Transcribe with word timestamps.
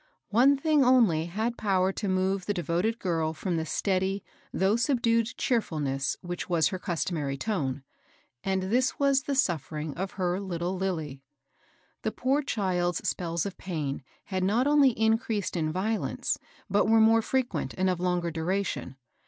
One 0.29 0.57
thing 0.57 0.83
only 0.83 1.27
had 1.27 1.59
power 1.59 1.91
to 1.91 2.07
move 2.09 2.47
the 2.47 2.55
devoted 2.55 2.97
girl 2.97 3.35
from 3.35 3.55
the 3.57 3.67
steady, 3.67 4.23
though 4.51 4.75
subdued, 4.75 5.37
cheerfulness 5.37 6.17
which 6.21 6.49
was 6.49 6.69
her 6.69 6.79
customary 6.79 7.37
tone, 7.37 7.83
and 8.43 8.63
this 8.63 8.97
was 8.97 9.21
the 9.21 9.35
suffering 9.35 9.93
of 9.93 10.13
her 10.13 10.39
little 10.39 10.75
Lilly. 10.75 11.21
The 12.01 12.11
poor 12.11 12.41
child's 12.41 13.07
spells 13.07 13.45
of 13.45 13.59
pain 13.59 14.01
had 14.23 14.43
not 14.43 14.65
only 14.65 14.89
in 14.89 15.19
creased 15.19 15.55
in 15.55 15.71
violence, 15.71 16.39
but 16.67 16.89
were 16.89 16.99
more 16.99 17.21
frequent 17.21 17.75
and 17.77 17.87
of 17.87 17.99
longer 17.99 18.31
duration. 18.31 18.95